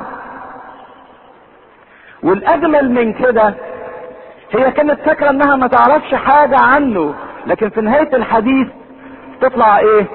[2.23, 3.55] والأجمل من كده
[4.53, 7.15] هي كانت فاكرة إنها ما تعرفش حاجة عنه.
[7.47, 8.69] لكن في نهاية الحديث
[9.41, 10.07] تطلع إيه؟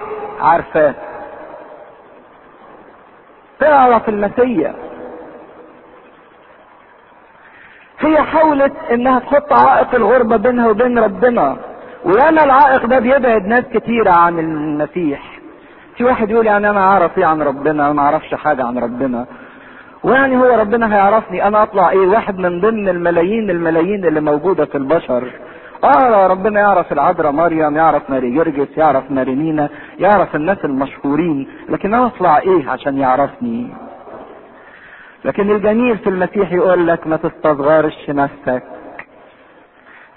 [0.42, 0.94] عارفاه
[3.60, 4.76] تعرف المسيا
[8.00, 11.58] هي حاولت إنها تحط عائق الغربة بينها وبين ربنا.
[12.06, 15.22] ويانا العائق ده بيبعد ناس كتيرة عن المسيح.
[15.98, 19.26] في واحد يقول يعني أنا أعرف إيه عن ربنا ما أعرفش حاجة عن ربنا.
[20.04, 24.78] ويعني هو ربنا هيعرفني أنا أطلع إيه؟ واحد من ضمن الملايين الملايين اللي موجودة في
[24.78, 25.32] البشر.
[25.84, 31.94] آه ربنا يعرف العذراء مريم يعرف ماري جرجس يعرف ماري مينا يعرف الناس المشهورين لكن
[31.94, 33.68] أنا أطلع إيه عشان يعرفني؟
[35.26, 38.64] لكن الجميل في المسيح يقول لك ما تستصغرش نفسك.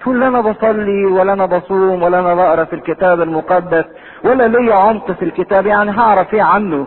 [0.01, 3.85] تقول لا أنا بصلي ولا أنا بصوم ولا أنا بقرأ في الكتاب المقدس
[4.25, 6.87] ولا ليا عمق في الكتاب يعني هعرف إيه عنه؟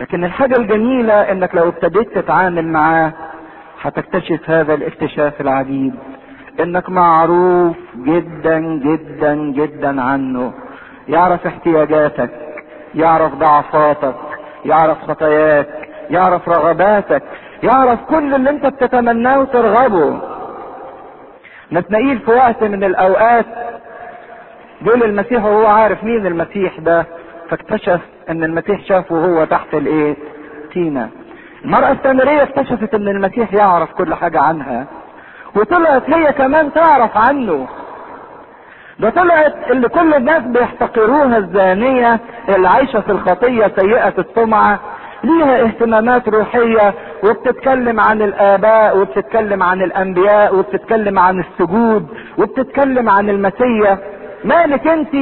[0.00, 3.12] لكن الحاجة الجميلة إنك لو ابتديت تتعامل معاه
[3.82, 5.94] هتكتشف هذا الاكتشاف العجيب.
[6.60, 10.52] إنك معروف جدا جدا جدا عنه.
[11.08, 12.30] يعرف احتياجاتك
[12.94, 14.14] يعرف ضعفاتك
[14.64, 15.68] يعرف خطاياك
[16.10, 17.22] يعرف رغباتك
[17.62, 20.20] يعرف كل اللي أنت بتتمناه وترغبه.
[21.72, 23.46] نتنقيل في وقت من الأوقات.
[24.82, 27.06] جه المسيح وهو عارف مين المسيح ده
[27.50, 30.16] فاكتشف إن المسيح شافه وهو تحت الإيه؟
[30.72, 31.08] تينا.
[31.64, 34.86] المرأة السامرية اكتشفت إن المسيح يعرف كل حاجة عنها.
[35.56, 37.68] وطلعت هي كمان تعرف عنه.
[38.98, 44.80] ده طلعت اللي كل الناس بيحتقروها الزانية اللي عايشة في الخطية سيئة السمعة
[45.24, 52.06] ليها اهتمامات روحية وبتتكلم عن الآباء وبتتكلم عن الأنبياء وبتتكلم عن السجود
[52.38, 53.98] وبتتكلم عن المسيا
[54.44, 55.14] مالك انت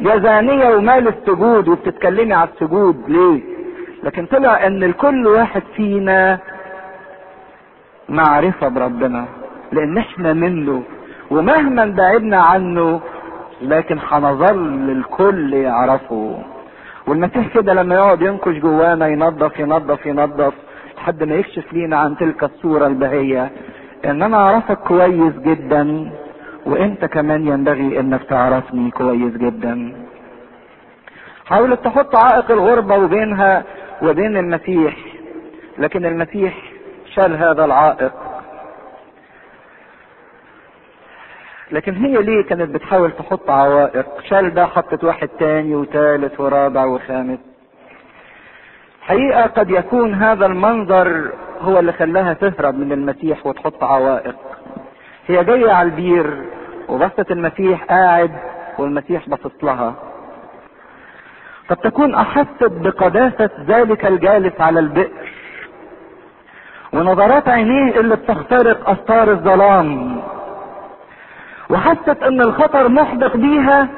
[0.00, 3.40] يا زانية ومال السجود؟ وبتتكلمي على السجود ليه؟
[4.02, 6.38] لكن طلع إن الكل واحد فينا
[8.08, 9.24] معرفة بربنا.
[9.72, 10.82] لأن إحنا منه.
[11.30, 13.00] ومهما بعدنا عنه
[13.62, 16.38] لكن هنظل الكل يعرفه.
[17.06, 20.54] والمسيح كده لما يقعد ينكش جوانا ينظف ينظف ينظف
[20.96, 23.50] لحد ما يكشف لينا عن تلك الصورة البهية.
[24.04, 26.10] إن أنا أعرفك كويس جدا
[26.66, 29.92] وإنت كمان ينبغي إنك تعرفني كويس جدا.
[31.46, 33.64] حاولت تحط عائق الغربة وبينها
[34.02, 34.96] وبين المسيح
[35.78, 36.54] لكن المسيح
[37.14, 38.12] شال هذا العائق.
[41.72, 47.38] لكن هي ليه كانت بتحاول تحط عوائق؟ شال ده حطت واحد تاني وتالت ورابع وخامس.
[49.00, 54.36] حقيقة قد يكون هذا المنظر هو اللي خلاها تهرب من المسيح وتحط عوائق.
[55.26, 56.42] هي جاية على البير
[56.88, 58.30] وبصت المسيح قاعد
[58.78, 59.94] والمسيح بصت لها.
[61.68, 65.32] قد تكون أحست بقداسة ذلك الجالس على البئر.
[66.92, 70.20] ونظرات عينيه اللي بتخترق استار الظلام.
[71.70, 73.88] وحست أن الخطر محدق بيها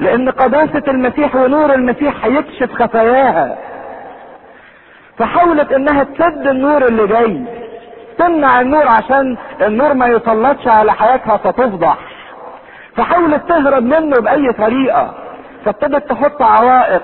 [0.00, 3.58] لأن قداسة المسيح ونور المسيح هيكشف خفاياها.
[5.18, 7.40] فحاولت إنها تسد النور اللي جاي
[8.18, 11.98] تمنع النور عشان النور ما يسلطش على حياتها فتفضح.
[12.96, 15.14] فحاولت تهرب منه بأي طريقة
[15.64, 17.02] فابتدت تحط عوائق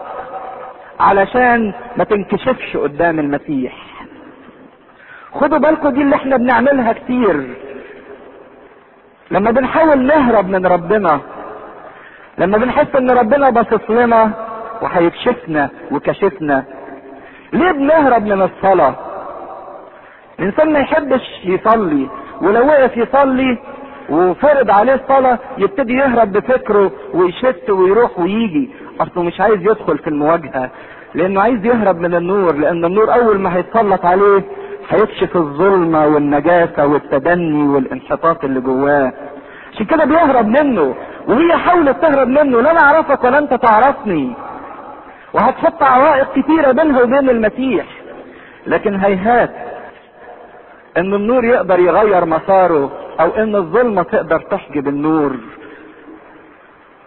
[1.00, 3.72] علشان ما تنكشفش قدام المسيح.
[5.34, 7.46] خدوا بالكم دي اللي إحنا بنعملها كتير.
[9.30, 11.20] لما بنحاول نهرب من ربنا
[12.38, 14.30] لما بنحس إن ربنا باصص لنا
[14.82, 16.64] وهيكشفنا وكشفنا
[17.52, 18.94] ليه بنهرب من الصلاة؟
[20.38, 22.08] الإنسان ما يحبش يصلي
[22.40, 23.58] ولو وقف يصلي
[24.10, 28.70] وفرض عليه الصلاة يبتدي يهرب بفكره ويشت ويروح ويجي.
[29.00, 30.70] أصله مش عايز يدخل في المواجهة
[31.14, 34.42] لأنه عايز يهرب من النور لأن النور أول ما هيتسلط عليه
[34.90, 39.12] هيكشف الظلمة والنجاسة والتدني والانحطاط اللي جواه.
[39.72, 40.94] عشان كده بيهرب منه
[41.28, 44.32] وهي حاولت تهرب منه لا أنا أعرفك ولا أنت تعرفني.
[45.34, 47.86] وهتحط عوائق كتيرة بينها وبين المسيح.
[48.66, 49.50] لكن هيهات
[50.96, 55.36] إن النور يقدر يغير مساره أو إن الظلمة تقدر تحجب النور.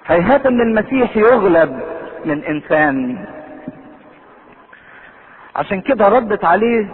[0.08, 1.80] هيهات إن المسيح يغلب
[2.26, 3.26] من إنسان.
[5.56, 6.88] عشان كده ردت عليه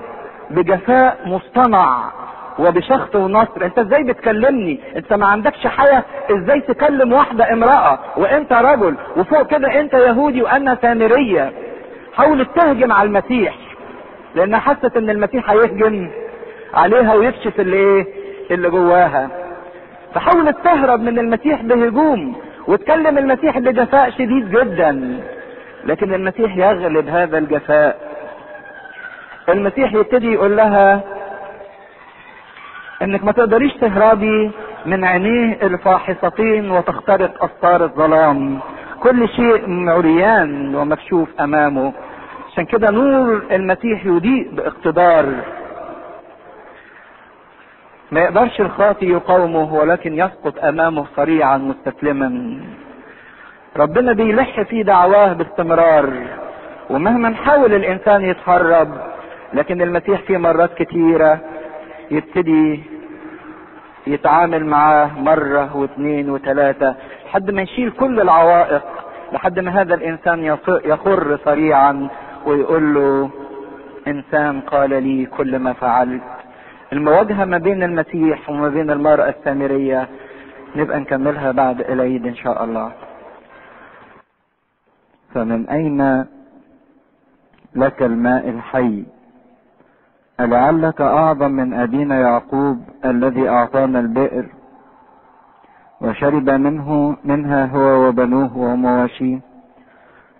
[0.51, 2.11] بجفاء مصطنع
[2.59, 3.65] وبشخط ونصر.
[3.65, 6.03] انت إزاي بتكلمني؟ انت ما عندكش حياة.
[6.31, 11.51] إزاي تكلم واحدة امرأة وانت رجل وفوق كده انت يهودي وأنا سامرية؟
[12.13, 13.55] حاولت تهجم على المسيح
[14.35, 16.09] لانها حست إن المسيح هيهجم
[16.73, 18.05] عليها ويكشف اللي إيه؟
[18.51, 19.29] اللي جواها.
[20.15, 22.35] فحاولت تهرب من المسيح بهجوم
[22.67, 25.19] وتكلم المسيح بجفاء شديد جدا.
[25.85, 28.08] لكن المسيح يغلب هذا الجفاء.
[29.51, 31.01] المسيح يبتدي يقول لها
[33.01, 34.51] إنك ما تقدريش تهربي
[34.85, 38.59] من عينيه الفاحصتين وتخترق استار الظلام.
[38.99, 41.93] كل شيء عريان ومكشوف أمامه.
[42.51, 45.25] عشان كده نور المسيح يضيء باقتدار.
[48.11, 52.59] ما يقدرش الخاطي يقاومه ولكن يسقط أمامه سريعا مستسلما.
[53.77, 56.09] ربنا بيلح في دعواه باستمرار.
[56.89, 59.08] ومهما حاول الإنسان يتهرب
[59.53, 61.39] لكن المسيح في مرات كتيرة
[62.11, 62.83] يبتدي
[64.07, 66.95] يتعامل معاه مرة واثنين وثلاثة
[67.25, 68.83] لحد ما يشيل كل العوائق
[69.33, 70.43] لحد ما هذا الإنسان
[70.85, 72.09] يخر سريعا
[72.45, 73.29] ويقول له
[74.07, 76.21] إنسان قال لي كل ما فعلت.
[76.93, 80.07] المواجهة ما بين المسيح وما بين المرأة السامرية
[80.75, 82.91] نبقى نكملها بعد العيد إن شاء الله.
[85.33, 86.25] فمن أين
[87.75, 89.03] لك الماء الحي؟
[90.39, 94.45] ألعلك أعظم من أبينا يعقوب الذي أعطانا البئر
[96.01, 99.39] وشرب منه منها هو وبنوه ومواشيه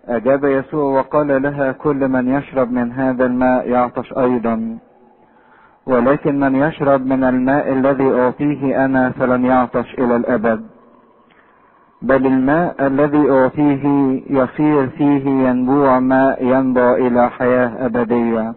[0.08, 4.78] أجاب يسوع وقال لها كل من يشرب من هذا الماء يعطش أيضا
[5.86, 10.66] ولكن من يشرب من الماء الذي أعطيه أنا فلن يعطش إلى الأبد.
[12.02, 13.86] بل الماء الذي أعطيه
[14.30, 18.54] يصير فيه ينبوع ماء ينبع إلى حياة أبدية.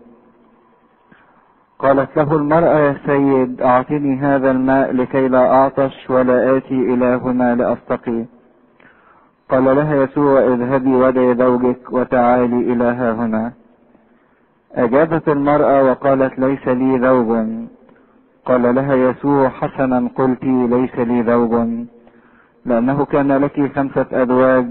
[1.83, 7.55] قالت له المرأة يا سيد أعطني هذا الماء لكي لا أعطش ولا آتي إلى هنا
[7.55, 8.25] لأستقي
[9.49, 13.53] قال لها يسوع اذهبي ودعي زوجك وتعالي إلى ها هنا
[14.75, 17.47] أجابت المرأة وقالت ليس لي زوج.
[18.47, 21.69] قال لها يسوع حسنا قلت ليس لي زوج.
[22.67, 24.67] لأنه كان لك خمسة أزواج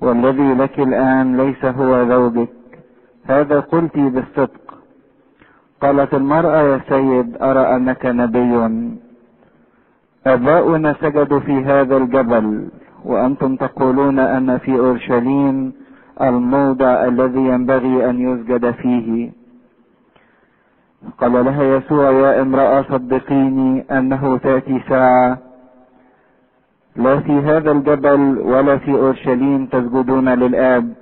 [0.00, 2.48] والذي لك الآن ليس هو زوجك.
[3.26, 4.69] هذا قلت بالصدق.
[5.82, 8.52] قالت المرأة يا سيد أرى أنك نبي.
[10.26, 12.68] آباؤنا سجدوا في هذا الجبل
[13.04, 15.72] وأنتم تقولون أن في أورشليم
[16.20, 19.32] الموضع الذي ينبغي أن يسجد فيه.
[21.20, 25.38] قال لها يسوع يا امرأة صدقيني أنه تأتي ساعة.
[26.96, 30.92] لا في هذا الجبل ولا في أورشليم تسجدون للآب.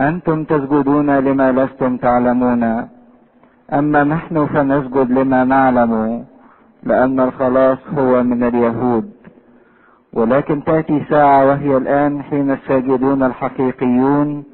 [0.00, 2.88] أنتم تسجدون لما لستم تعلمون.
[3.72, 6.24] أما نحن فنسجد لما نعلم
[6.82, 9.10] لأن الخلاص هو من اليهود.
[10.12, 14.44] ولكن تأتي ساعة وهي الآن حين الساجدون الحقيقيون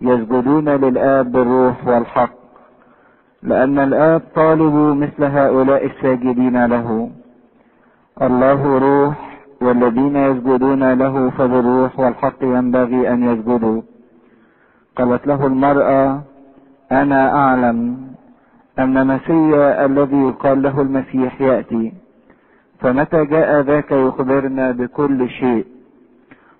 [0.00, 2.32] يسجدون للآب بالروح والحق
[3.42, 7.10] لأن الآب طالب مثل هؤلاء الساجدين له.
[8.22, 13.82] الله روح والذين يسجدون له فبالروح والحق ينبغي أن يسجدوا.
[14.96, 16.20] قالت له المرأة
[16.92, 18.06] أنا أعلم.
[18.78, 21.92] أن مسيا الذي يقال له المسيح يأتي.
[22.80, 25.66] فمتى جاء ذاك يخبرنا بكل شيء؟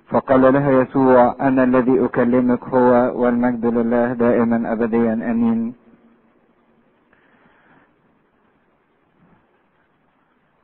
[0.08, 5.12] فقال لها يسوع أنا الذي أكلمك هو والمجد لله دائما أبديا.
[5.12, 5.74] أمين.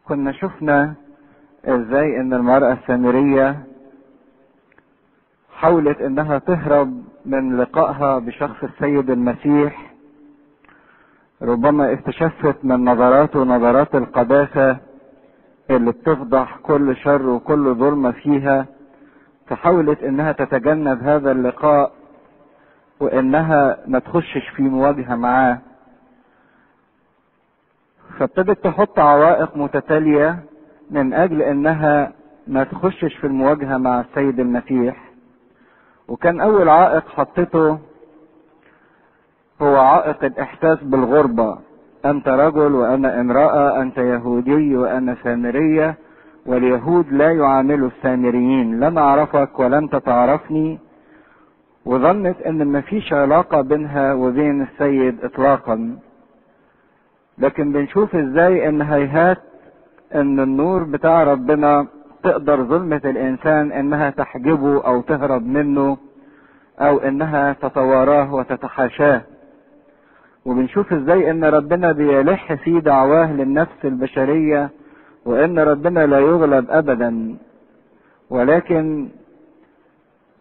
[0.09, 0.95] كنا شفنا
[1.65, 3.63] إزاي إن المرأة السامرية
[5.55, 9.92] حاولت إنها تهرب من لقائها بشخص السيد المسيح
[11.43, 14.77] ربما استشفت من نظراته نظرات القداسة
[15.71, 18.67] اللي بتفضح كل شر وكل ظلمة فيها
[19.47, 21.93] فحاولت إنها تتجنب هذا اللقاء
[23.01, 25.59] وإنها ما تخشش في مواجهة معاه.
[28.19, 30.39] فابتدت تحط عوائق متتالية
[30.91, 32.13] من أجل إنها
[32.47, 34.97] ما تخشش في المواجهة مع السيد المسيح.
[36.09, 37.79] وكان أول عائق حطته
[39.63, 41.59] هو عائق الإحساس بالغربة.
[42.05, 45.95] أنت رجل وأنا امرأة أنت يهودي وأنا سامرية
[46.47, 48.81] واليهود لا يعاملوا السامريين.
[48.81, 50.79] لم أعرفك ولم تتعرفني.
[51.85, 55.97] وظنت إن مفيش علاقة بينها وبين السيد اطلاقا.
[57.39, 59.39] لكن بنشوف إزاي إن هيهات
[60.15, 61.87] إن النور بتاع ربنا
[62.23, 65.97] تقدر ظلمة الإنسان إنها تحجبه أو تهرب منه
[66.81, 69.23] أو إنها تتواراه وتتحاشاه.
[70.47, 74.71] وبنشوف إزاي ان ربنا بيلح في دعواه للنفس البشرية
[75.25, 77.37] وان ربنا لا يغلب ابدا.
[78.31, 79.09] ولكن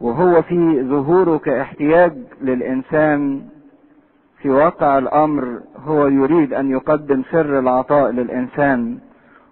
[0.02, 3.42] وهو في ظهوره كاحتياج للإنسان
[4.42, 8.98] في واقع الأمر هو يريد أن يقدم سر العطاء للإنسان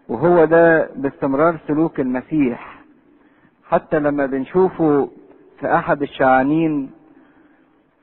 [0.10, 2.80] وهو ده باستمرار سلوك المسيح.
[3.70, 5.10] حتى لما بنشوفه
[5.60, 6.92] في أحد الشعانين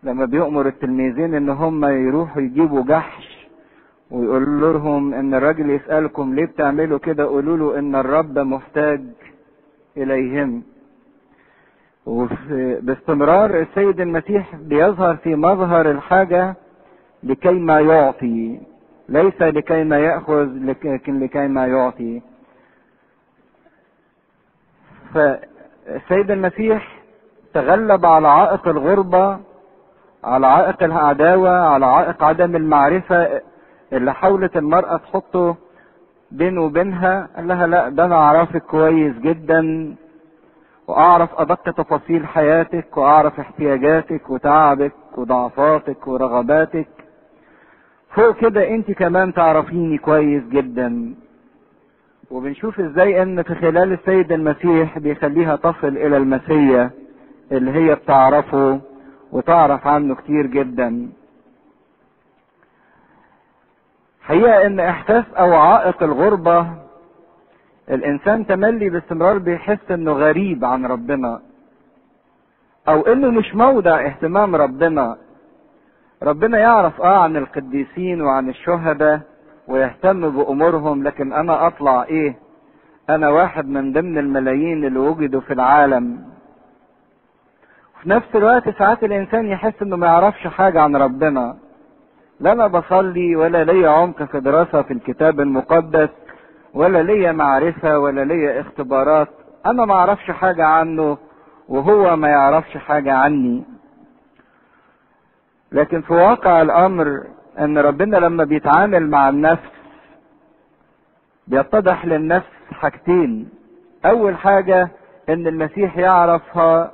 [0.02, 3.46] لما بيؤمر التلميذين إن هم يروحوا يجيبوا جحش
[4.10, 9.00] ويقول لهم إن الراجل يسألكم ليه بتعملوا كده قولوا له إن الرب محتاج
[9.96, 10.62] إليهم.
[12.80, 16.54] باستمرار السيد المسيح بيظهر في مظهر الحاجة
[17.22, 18.60] لكي ما يعطي
[19.08, 22.22] ليس لكي ما يأخذ لكن لكي ما يعطي.
[25.14, 27.02] فالسيد المسيح
[27.54, 29.38] تغلب على عائق الغربة
[30.26, 33.40] على عائق العداوة على عائق عدم المعرفة
[33.92, 35.56] اللي حاولت المرأة تحطه
[36.30, 39.94] بينه وبينها قال لها لا ده أنا أعرفك كويس جدا
[40.86, 46.88] وأعرف أدق تفاصيل حياتك وأعرف احتياجاتك وتعبك وضعفاتك ورغباتك.
[48.14, 51.14] فوق كده أنت كمان تعرفيني كويس جدا.
[52.30, 56.90] وبنشوف إزاي إن في خلال السيد المسيح بيخليها تصل إلى المسيا
[57.52, 58.80] اللي هي بتعرفه
[59.32, 61.08] وتعرف عنه كتير جدا.
[64.22, 66.66] حقيقة إن إحساس أو عائق الغربة
[67.90, 71.40] الإنسان تملي باستمرار بيحس إنه غريب عن ربنا
[72.88, 75.16] أو إنه مش موضع اهتمام ربنا.
[76.22, 79.20] ربنا يعرف آه عن القديسين وعن الشهداء
[79.68, 82.38] ويهتم بأمورهم لكن أنا أطلع إيه؟
[83.10, 86.24] أنا واحد من ضمن الملايين اللي وجدوا في العالم.
[87.96, 91.56] وفي نفس الوقت ساعات الإنسان يحس إنه ما يعرفش حاجة عن ربنا.
[92.40, 96.08] لا أنا بصلي ولا ليا عمق في دراسة في الكتاب المقدس
[96.74, 99.28] ولا ليا معرفة ولا ليا اختبارات.
[99.66, 101.18] أنا ما أعرفش حاجة عنه
[101.68, 103.64] وهو ما يعرفش حاجة عني.
[105.72, 107.22] لكن في واقع الأمر
[107.58, 109.70] إن ربنا لما بيتعامل مع النفس
[111.46, 113.48] بيتضح للنفس حاجتين.
[114.04, 114.88] أول حاجة
[115.28, 116.92] إن المسيح يعرفها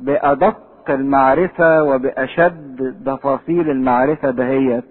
[0.00, 0.56] بأدق
[0.90, 4.84] المعرفة وبأشد تفاصيل المعرفة دهيت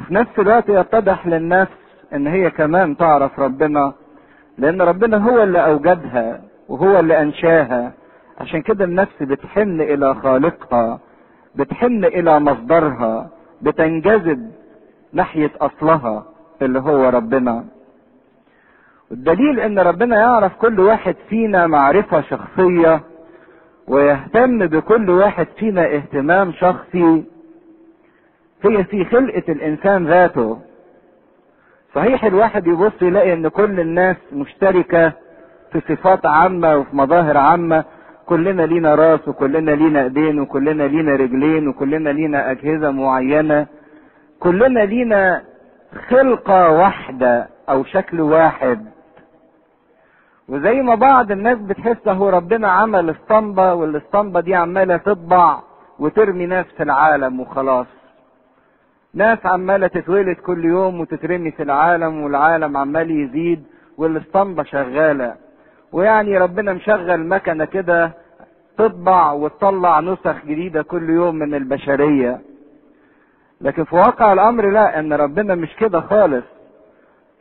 [0.00, 1.72] وفي نفس الوقت يتضح للنفس
[2.14, 3.92] إن هي كمان تعرف ربنا
[4.58, 7.92] لأن ربنا هو اللي أوجدها وهو اللي أنشاها.
[8.40, 10.98] عشان كده النفس بتحن إلى خالقها
[11.54, 13.30] بتحن إلى مصدرها
[13.62, 14.50] بتنجذب
[15.12, 16.24] ناحية أصلها
[16.62, 17.64] اللي هو ربنا.
[19.10, 23.00] والدليل إن ربنا يعرف كل واحد فينا معرفة شخصية
[23.88, 27.24] ويهتم بكل واحد فينا اهتمام شخصي
[28.64, 30.58] هي في خلقة الإنسان ذاته.
[31.94, 35.12] صحيح الواحد يبص يلاقي إن كل الناس مشتركة
[35.72, 37.84] في صفات عامة وفي مظاهر عامة.
[38.26, 43.66] كلنا لينا راس وكلنا لينا أيدين وكلنا لينا رجلين وكلنا لينا أجهزة معينة.
[44.40, 45.42] كلنا لينا
[46.08, 48.86] خلقة واحدة أو شكل واحد.
[50.48, 55.58] وزي ما بعض الناس بتحس هو ربنا عمل اسطمبة والاسطمبة دي عمالة تطبع
[55.98, 57.86] وترمي ناس في العالم وخلاص.
[59.14, 63.64] ناس عمالة تتولد كل يوم وتترمي في العالم والعالم عمال يزيد
[63.98, 65.34] والاسطمبة شغالة.
[65.92, 68.12] ويعني ربنا مشغل مكنة كده
[68.78, 72.40] تطبع وتطلع نسخ جديدة كل يوم من البشرية.
[73.60, 76.44] لكن في واقع الأمر لا إن ربنا مش كده خالص.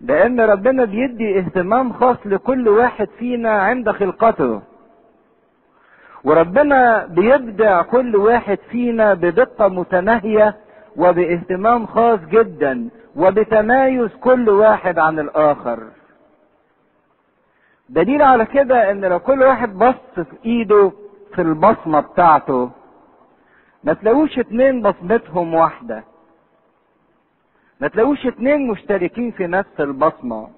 [0.04, 4.62] لأن ربنا بيدي اهتمام خاص لكل واحد فينا عند خلقته.
[6.24, 10.56] وربنا بيبدع كل واحد فينا بدقة متناهية
[10.96, 15.80] وباهتمام خاص جدا وبتمايز كل واحد عن الآخر.
[17.90, 20.92] دليل على كده إن لو كل واحد بص في إيده
[21.36, 22.72] في البصمة بتاعته
[23.84, 26.04] ما تلاقوش اتنين بصمتهم واحدة.
[27.84, 30.50] ما تلاقوش اتنين مشتركين في نفس البصمة.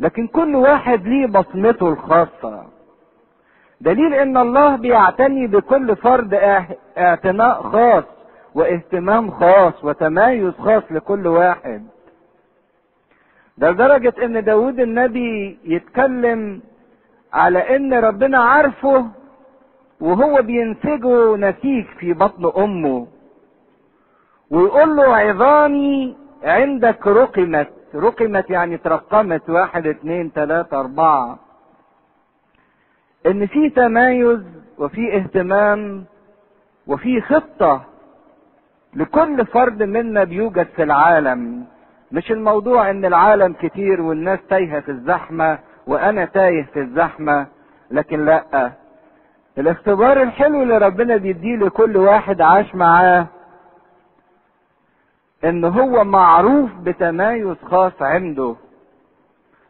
[0.00, 2.64] لكن كل واحد ليه بصمته الخاصة.
[3.80, 6.34] دليل إن الله بيعتني بكل فرد
[6.98, 8.04] اعتناء خاص
[8.54, 11.86] واهتمام خاص وتميز خاص لكل واحد.
[13.58, 16.62] ده لدرجة إن داود النبي يتكلم
[17.32, 19.06] على إن ربنا عارفه
[20.00, 23.06] وهو بينسجه نسيج في بطن أمه.
[24.50, 27.68] ويقول له عظامي عندك رقمت.
[27.94, 29.50] رقمت يعني ترقمت.
[29.50, 31.38] واحد اتنين تلاتة أربعة.
[33.26, 34.40] إن في تمايز
[34.78, 36.04] وفي اهتمام
[36.86, 37.82] وفي خطة
[38.94, 41.64] لكل فرد منا بيوجد في العالم.
[42.12, 47.46] مش الموضوع إن العالم كتير والناس تايهة في الزحمة وأنا تايه في الزحمة
[47.90, 48.72] لكن لأ.
[49.58, 53.26] الاختبار الحلو اللي ربنا بيديه لكل واحد عاش معاه
[55.44, 58.56] إن هو معروف بتمايز خاص عنده.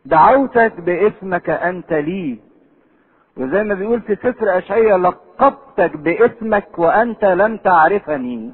[0.05, 2.39] دعوتك باسمك أنت لي.
[3.37, 8.53] وزي ما بيقول في سفر اشعياء لقبتك باسمك وأنت لم تعرفني.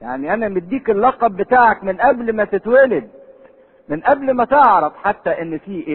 [0.00, 3.10] يعني أنا مديك اللقب بتاعك من قبل ما تتولد
[3.88, 5.88] من قبل ما تعرف حتى إن في